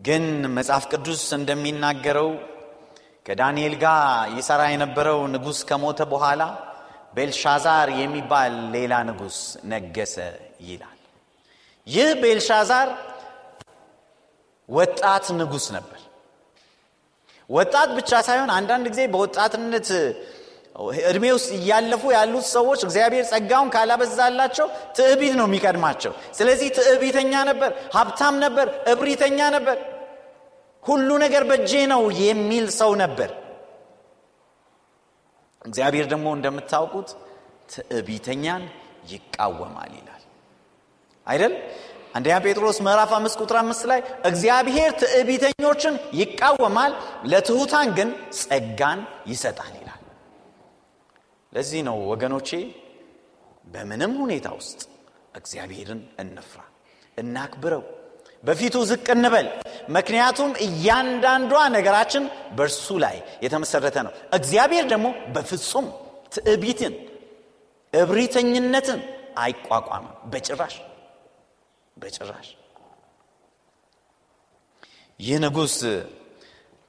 ግን 0.00 0.24
መጽሐፍ 0.56 0.84
ቅዱስ 0.92 1.22
እንደሚናገረው 1.38 2.30
ከዳንኤል 3.26 3.74
ጋር 3.82 4.00
ይሰራ 4.36 4.62
የነበረው 4.70 5.18
ንጉሥ 5.34 5.58
ከሞተ 5.68 6.00
በኋላ 6.12 6.42
ቤልሻዛር 7.16 7.88
የሚባል 8.00 8.54
ሌላ 8.74 8.92
ንጉሥ 9.08 9.38
ነገሰ 9.72 10.16
ይላል። 10.68 10.98
ይህ 11.86 12.08
ቤልሻዛር 12.22 12.88
ወጣት 14.68 15.26
ንጉሥ 15.38 15.66
ነበር። 15.76 15.98
ወጣት 17.50 17.90
ብቻ 17.96 18.10
ሳይሆን 18.26 18.50
አንዳንድ 18.56 18.86
ጊዜ 18.92 19.02
በወጣትነት 19.12 19.88
እድሜ 21.08 21.24
ውስጥ 21.36 21.50
እያለፉ 21.56 22.02
ያሉት 22.14 22.46
ሰዎች 22.48 22.80
እግዚአብሔር 22.86 23.24
ጸጋውን 23.30 23.68
ካላበዛላቸው 23.74 24.66
ትዕቢት 24.96 25.34
ነው 25.40 25.46
የሚቀድማቸው። 25.48 26.12
ስለዚህ 26.32 26.68
ትዕቢተኛ 26.78 27.32
ነበር፣ 27.50 27.70
ሀብታም 27.96 28.36
ነበር፣ 28.44 28.68
እብሪተኛ 28.92 29.38
ነበር። 29.56 29.76
ሁሉ 30.82 31.08
ነገር 31.24 31.42
በእጄ 31.50 31.72
ነው 31.92 32.02
የሚል 32.22 32.66
ሰው 32.78 32.92
ነበር። 33.02 33.30
እግዚአብሔር 35.62 36.06
ደግሞ 36.12 36.26
እንደምታውቁት 36.36 37.10
ትዕቢተኛን 37.74 38.62
ይቃወማል 39.12 39.92
ይላል 39.98 40.22
አይደል? 41.26 41.54
አንደኛ 42.16 42.34
ጴጥሮስ 42.44 42.78
ምዕራፍ 42.86 43.12
አምስት 43.18 43.36
ቁጥር 43.42 43.56
አምስት 43.60 43.84
ላይ 43.90 44.00
እግዚአብሔር 44.30 44.90
ትዕቢተኞችን 45.02 45.94
ይቃወማል፣ 46.20 46.92
ለትሑታን 47.24 47.88
ግን 47.98 48.08
ጸጋን 48.40 49.00
ይሰጣል 49.26 49.81
ለዚህ 51.52 51.80
ነው 51.88 51.96
ወገኖቼ 52.10 52.50
በምንም 53.64 54.12
ሁኔታ 54.22 54.46
ውስጥ 54.58 54.80
እግዚአብሔርን 55.38 56.00
እንፍራ፣ 56.22 56.60
እናክብረው፣ 57.18 57.82
በፊቱ 58.44 58.76
ዝቅ 58.90 59.06
እንበል። 59.14 59.46
ምክንያቱም 59.96 60.50
እያንዳንዷ 60.66 61.52
ነገራችን 61.76 62.24
በእርሱ 62.56 62.86
ላይ 63.04 63.16
የተመሰረተ 63.44 63.96
ነው። 64.06 64.12
እግዚአብሔር 64.38 64.86
ደግሞ 64.92 65.06
በፍጹም 65.34 65.86
ትዕቢትን፣ 66.34 66.94
እብሪተኝነትን 67.92 69.00
አይቋቋምም 69.42 70.16
በጭራሽ 70.32 70.74
በጭራሽ። 71.96 72.48
ይህ 75.20 75.38
ንጉሥ 75.44 75.76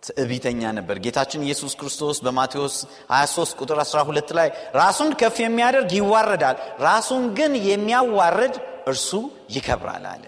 ትዕቢተኛ 0.03 0.71
ነበር። 0.77 0.97
ጌታችን 1.05 1.45
ኢየሱስ 1.47 1.73
ክርስቶስ 1.79 2.17
በማቴዎስ 2.25 2.75
23 3.11 3.57
ቁጥር 3.61 3.77
12 3.83 4.33
ላይ 4.39 4.49
ራሱን 4.75 5.11
ከፍ 5.21 5.37
የሚያደርግ 5.43 5.91
ይዋረዳል፣ 5.99 6.57
ራሱን 6.81 7.25
ግን 7.37 7.53
የሚያዋርድ 7.69 8.55
እርሱ 8.87 9.09
ይከብራል 9.55 10.05
አለ። 10.05 10.23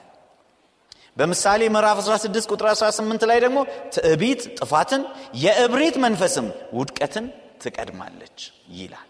በምሳሌ 1.18 1.62
ምዕራፍ 1.74 1.98
16 2.04 2.54
ቁጥር 2.54 2.68
18 2.74 3.28
ላይ 3.30 3.40
ደግሞ 3.46 3.60
ትዕቢት 3.96 4.42
ጥፋትን፣ 4.60 5.04
የእብሪት 5.44 5.98
መንፈስም 6.06 6.48
ውድቀትን 6.78 7.28
ትቀድማለች 7.64 8.40
ይላል። 8.78 9.10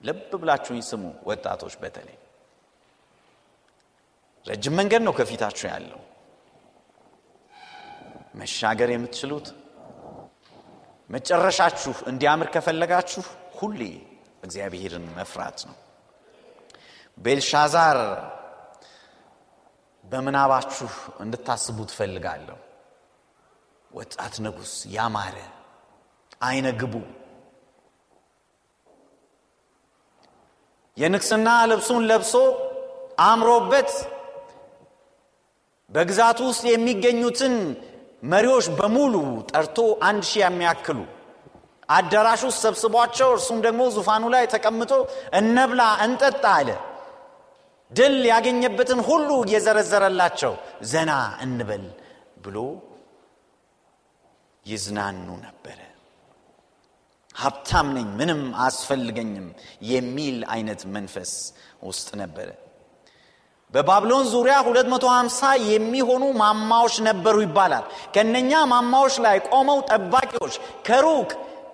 ልብ 0.00 0.30
ብላችሁኝ 0.42 0.80
ስሙ 0.88 1.02
ወጣቶች 1.28 1.74
በተለይ 1.80 2.16
ረጅም 4.46 4.74
መንገድ 4.78 5.02
ነው 5.06 5.12
ከፊታችሁ 5.12 5.66
ያለው 5.68 6.00
መሻገር 8.34 8.88
የምትችሉት? 8.92 9.46
መጨረሻችሁ 11.10 11.94
እንዲያምር 12.10 12.48
ከፈለጋችሁ 12.54 13.22
ሁሌ 13.58 13.80
እግዚአብሔርን 14.44 15.06
መፍራት 15.16 15.58
ነው። 15.68 15.76
ቤልሻዛር 17.18 17.98
በምናባችሁ 20.04 20.88
እንድታስቡ 21.24 21.78
ትፈልጋለሁ 21.90 22.58
ወጣት 23.90 24.34
ንጉሥ 24.44 24.74
ያማረ 24.94 25.36
አይነ 26.42 26.66
ግቡ። 26.80 26.94
የንግስና 30.96 31.48
ልብሱን 31.70 32.02
ለብሶ 32.10 32.32
አምሮበት 33.22 33.90
በግዛቱ 35.90 36.40
ውስጥ 36.48 36.64
የሚገኙትን 36.68 37.54
መሪዎች 38.22 38.66
በሙሉ 38.78 39.14
ጠርቶ 39.50 39.76
አንድ 40.08 40.22
ሺህ 40.30 40.42
የሚያክሉ 40.44 40.98
አዳራሽ 41.88 42.42
ውስጥ 42.48 42.60
ሰብስቧቸው 42.64 43.28
እርሱም 43.34 43.58
ደግሞ 43.64 43.82
ዙፋኑ 43.94 44.24
ላይ 44.34 44.44
ተቀምጦ 44.52 44.92
እነብላ 45.38 45.82
እንጠጣ 46.04 46.44
አለ። 46.58 46.68
ድል 47.92 48.18
ያገኘበትን 48.30 49.00
ሁሉ 49.08 49.28
እየዘረዘረላቸው 49.44 50.52
ዘና 50.90 51.12
እንበል 51.44 51.84
ብሎ 52.44 52.56
ይዝናኑ 54.66 55.28
ነበረ። 55.44 55.78
ሀብታም 57.34 57.88
ነኝ፣ 57.96 58.08
ምንም 58.18 58.42
አስፈልገኝም 58.64 59.46
የሚል 59.90 60.38
አይነት 60.54 60.80
መንፈስ 60.94 61.32
ውስጥ 61.82 62.08
ነበረ። 62.22 62.48
በባብሎን 63.74 64.24
ዙሪያ 64.30 64.54
250 64.68 65.50
የሚሆኑ 65.72 66.24
ማማዎች 66.40 66.94
ነበሩ 67.08 67.36
ይባላል። 67.44 67.84
ከነኛ 68.14 68.62
ማማዎች 68.72 69.16
ላይ 69.26 69.36
ቆመው 69.50 69.78
ጠባቂዎች 69.90 70.54
ከሩቅ 70.88 71.28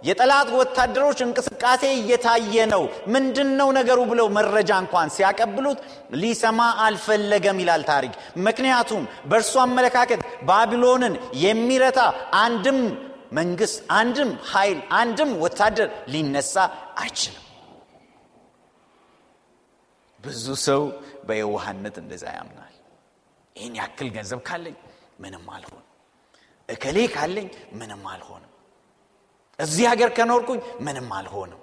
የጠላት 0.07 0.49
ወታደሮች 0.59 1.19
እንቅስቃሴ 1.25 1.83
እየታየ 1.95 2.67
ነው። 2.73 2.83
ምንድን 3.15 3.49
ነው 3.61 3.69
ነገሩ 3.79 3.99
ብለው 4.11 4.29
መረጃ 4.37 4.71
እንኳን 4.83 5.13
ሲያቀብሉት 5.17 5.79
ሊሰማ 6.23 6.61
አልፈለገም 6.85 7.61
ይላል 7.63 7.85
ታሪክ። 7.91 8.13
ምክንያቱም 8.47 9.03
በእርሱ 9.31 9.55
አመለካከት 9.65 10.21
ባቢሎንን 10.51 11.17
የሚረታ 11.45 12.01
አንድም 12.43 12.81
መንግስት 13.33 13.79
አንድም 13.95 14.31
ኃይል 14.53 14.79
አንድም 15.01 15.33
ወታደር 15.43 15.89
ሊነሳ 16.09 16.55
አይችልም 16.99 17.43
ብዙ 20.27 20.47
ሰው 20.67 20.83
በየዋህነት 21.27 21.97
እንደዛ 22.03 22.25
ያምናል። 22.39 22.75
ይህን 23.57 23.75
ያክል 23.81 24.09
ገንዘብ 24.17 24.41
ካለኝ 24.49 24.77
ምንም 25.23 25.47
አልሆን 25.57 25.85
እከሌ 26.69 26.99
ካለኝ 27.15 27.49
ምንም 27.81 28.03
አልሆንም። 28.13 28.53
እዚህ 29.59 29.85
ሀገር 29.91 30.11
ከኖርኩኝ 30.17 30.61
ምንም 30.87 31.09
አልሆንም። 31.19 31.61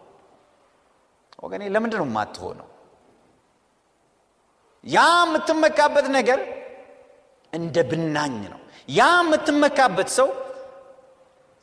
ወገኔ 1.43 1.63
ለምንድን 1.73 1.99
ነው 2.01 2.07
የማትሆነው? 2.09 2.67
ያ 4.83 4.99
የምትመካበት 5.21 6.07
ነገር 6.17 6.39
እንደ 7.53 7.75
ብናኝ 7.89 8.37
ነው። 8.53 8.61
ያ 8.89 9.01
የምትመካበት 9.19 10.09
ሰው 10.17 10.29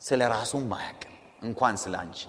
ስለ 0.01 0.21
ራሱም 0.35 0.69
አያቅም 0.77 1.15
እንኳን 1.43 1.75
ስለ 1.83 1.93
አንቺ 2.03 2.19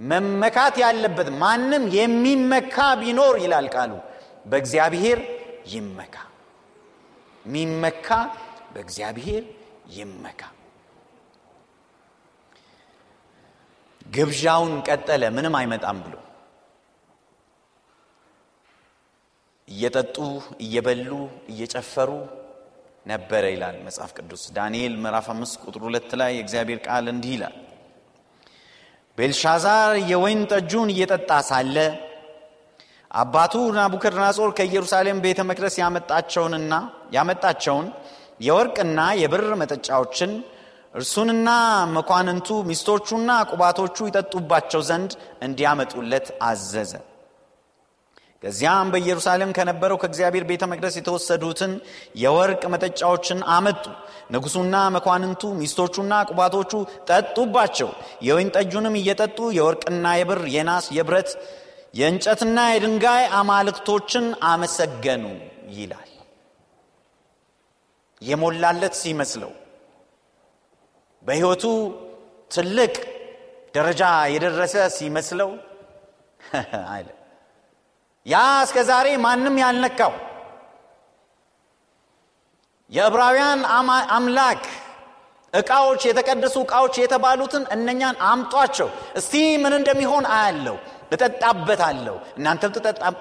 መመካት 0.00 0.74
ያለበት 0.82 1.28
ማንም 1.40 1.84
የሚመካ 1.96 2.76
ቢኖር 3.00 3.34
ይላል 3.44 3.66
ቃሉ 3.74 3.92
በእግዚአብሔር 4.46 5.18
ይመካ። 5.72 6.14
የሚመካ 7.44 8.08
በእግዚአብሔር 8.72 9.44
ይመካ። 9.94 10.40
ግብዣውን 14.06 14.74
ቀጠለ 14.88 15.22
ምንም 15.36 15.54
አይመጣም 15.58 15.98
ብሎ 16.04 16.14
እየጠጡ 19.68 20.16
እየበሉ 20.60 21.10
እየጨፈሩ 21.48 22.10
ነበረ 23.06 23.44
ይላል 23.54 23.76
መጽሐፍ 23.86 24.10
ቅዱስ። 24.18 24.42
ዳንኤል 24.56 24.94
ምዕራፍ 25.02 25.26
አምስት 25.34 25.54
ቁጥር 25.64 25.82
ሁለት 25.86 26.10
ላይ 26.20 26.32
የእግዚአብሔር 26.36 26.80
ቃል 26.86 27.06
እንዲህ 27.12 27.32
ይላል 27.36 27.54
ቤልሻዛር 29.20 29.90
የወይን 30.10 30.42
ጠጁን 30.50 30.90
እየጠጣ 30.92 31.30
ሳለ 31.48 31.76
አባቱ 33.14 33.54
ናቡከድናጾር 33.76 34.50
ከኢየሩሳሌም 34.58 35.18
ቤተ 35.24 35.40
መቅደስ 35.48 35.74
ያመጣቸውንና 35.82 36.74
ያመጣቸውን 37.16 37.86
የወርቅና 38.40 39.00
የብር 39.22 39.44
መጠጫዎችን 39.62 40.32
እርሱንና 40.94 41.48
መኳንንቱ 41.96 42.48
ሚስቶቹና 42.70 43.30
ቁባቶቹ 43.50 44.06
ይጠጡባቸው 44.08 44.82
ዘንድ 44.88 45.12
እንዲያመጡለት 45.46 46.28
አዘዘ 46.48 46.92
ከዚያም 48.42 48.90
በኢየሩሳሌም 48.92 49.50
ከነበረው 49.56 49.98
ከእግዚአብሔር 50.02 50.44
ቤተ 50.50 50.64
መቅደስ 50.70 50.94
የተወሰዱትን 50.98 51.72
የወርቅ 52.22 52.62
መጠጫዎችን 52.74 53.40
አመጡ። 53.54 53.84
ንጉሱና 54.34 54.76
መኳንንቱ 54.94 55.42
ሚስቶቹና 55.58 56.12
ቁባቶቹ 56.30 56.72
ጠጡባቸው። 57.10 57.90
የወይን 58.26 58.52
ጠጁንም 58.56 58.96
እየጠጡ 59.00 59.38
የወርቅና 59.58 60.14
የብር 60.20 60.42
የናስ 60.54 60.86
የብረት 60.98 61.30
የእንጨትና 61.94 62.58
የድንጋይ 62.70 63.24
አማልክቶችን 63.38 64.26
አመሰገኑ 64.48 65.24
ይላል። 65.76 66.06
የሞላለት 68.22 68.94
ሲመስለው 69.02 69.52
በሕይወቱ 71.24 71.64
ትልቅ 72.50 72.92
ደረጃ 73.74 74.02
የደረሰ 74.34 74.76
ሲመስለው 74.94 75.50
አለ 76.94 77.06
ያ 78.26 78.36
እስከ 78.62 78.78
ዛሬ 78.88 79.06
ማንም 79.16 79.56
ያልነካው። 79.62 80.12
የዕብራውያን 82.92 83.60
አምላክ 84.16 84.62
እቃዎች 85.52 86.00
የተቀደሱ 86.08 86.56
እቃዎች 86.64 86.94
የተባሉትን 86.98 87.64
እነኛን 87.74 88.16
አምጧቸው። 88.28 88.88
እስቲ 89.16 89.32
ምን 89.62 89.74
እንደሚሆን 89.78 90.24
አያለው 90.34 90.76
እጠጣበታለሁ። 91.12 92.16
እናንተም 92.38 92.72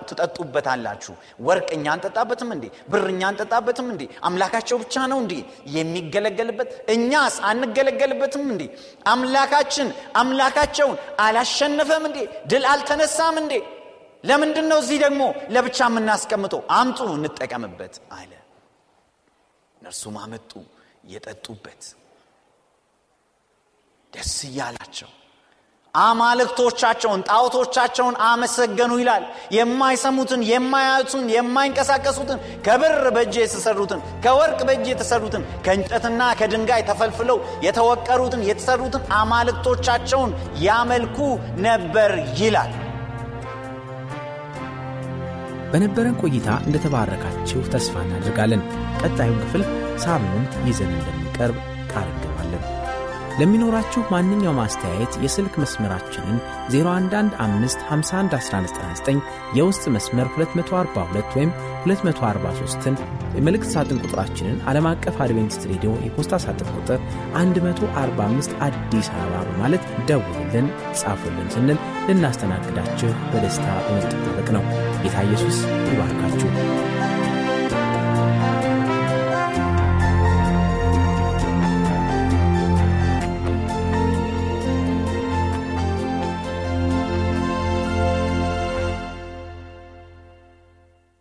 ትጠጡበታላችሁ። 0.09 1.13
ወርቅ 1.39 1.69
እኛ 1.77 1.85
አንጠጣበትም 1.95 2.49
እንዴ? 2.55 2.65
ብር 2.91 3.05
እኛ 3.13 3.21
አንጠጣበትም 3.29 3.87
እንዴ? 3.93 4.03
አምላካቸው 4.23 4.77
ብቻ 4.83 5.05
ነው 5.11 5.19
እንዴ 5.23 5.33
የሚገለገልበት? 5.75 6.69
እኛስ 6.95 7.37
አንገለገልበትም 7.49 8.45
እንዴ? 8.53 8.63
አምላካችን 9.07 9.87
አምላካቸውን 10.15 10.95
አላሸነፈም 11.19 12.05
እንዴ? 12.09 12.19
ድል 12.51 12.65
አልተነሳም 12.73 13.37
እንዴ 13.43 13.53
ለምንድን 14.23 14.65
ነው 14.71 14.79
እዚህ 14.83 14.97
ደግሞ 15.03 15.21
ለብቻ 15.49 15.79
የምናስቀምጠው? 15.87 16.61
አምጡ 16.71 16.99
እንጠቀምበት 17.17 17.95
አለ። 18.17 18.31
እነርሱም 19.75 20.17
አመጡ 20.23 20.51
የጠጡበት። 21.11 21.83
ደስ 24.13 24.35
እያላቸው 24.47 25.09
አማልክቶቻቸውን 25.93 27.21
ጣዖቶቻቸውን 27.29 28.15
አመሰገኑ 28.27 28.91
ይላል። 29.01 29.23
የማይሰሙትን 29.55 30.41
የማያዩትን 30.49 31.23
የማይንቀሳቀሱትን 31.35 32.37
ከብር 32.67 32.97
በእጅ 33.15 33.35
የተሰሩትን 33.39 34.01
ከወርቅ 34.25 34.59
በእጅ 34.67 34.85
የተሰሩትን 34.91 35.45
ከእንጨትና 35.65 36.21
ከድንጋይ 36.41 36.83
ተፈልፍለው 36.89 37.37
የተወቀሩትን 37.65 38.45
የተሰሩትን 38.49 39.07
አማልክቶቻቸውን 39.21 40.33
ያመልኩ 40.67 41.17
ነበር 41.67 42.13
ይላል 42.41 42.71
በነበረን 45.71 46.19
ቆይታ 46.21 46.49
እንደተባረካችሁ 46.65 47.59
ተስፋ 47.73 47.93
እናደርጋለን 48.05 48.61
ቀጣዩን 49.01 49.39
ክፍል 49.43 49.63
ሳምንት 50.05 50.51
ይዘን 50.67 50.91
እንደሚቀርብ 50.97 51.57
ቃል 51.91 52.07
እንገባለን 52.11 52.63
ለሚኖራችሁ 53.39 54.01
ማንኛውም 54.11 54.59
አስተያየት 54.63 55.13
የስልክ 55.23 55.53
መስመራችንን 55.61 56.37
0115511199 56.73 59.19
የውስጥ 59.57 59.83
መስመር 59.95 60.27
242 60.33 61.37
ወይም 61.37 61.51
243ን 61.85 62.95
የመልእክት 63.37 63.69
ሳጥን 63.73 64.01
ቁጥራችንን 64.03 64.57
ዓለም 64.69 64.85
አቀፍ 64.91 65.15
አድቬንቲስት 65.25 65.63
ሬዲዮ 65.71 65.91
የፖስታ 66.05 66.33
ሳጥን 66.45 66.69
ቁጥር 66.77 66.99
145 67.37 68.51
አዲስ 68.67 69.07
አበባ 69.15 69.33
በማለት 69.49 69.83
ደውሉልን፣ 70.09 70.67
ጻፉልን 71.01 71.49
ስንል 71.55 71.77
ልናስተናግዳችሁ 72.09 73.11
በደስታ 73.31 73.67
በመጠባበቅ 73.87 74.47
ነው። 74.57 74.63
ጌታ 75.03 75.17
ኢየሱስ 75.21 75.57
ይባርካችሁ። 75.91 76.49